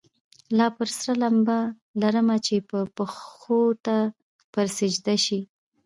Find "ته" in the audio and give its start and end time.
3.85-3.97